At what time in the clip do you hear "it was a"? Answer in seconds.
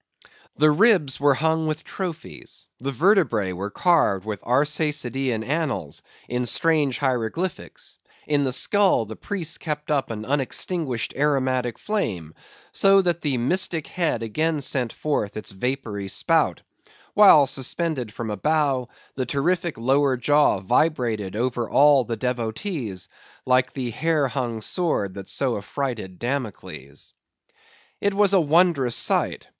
27.99-28.41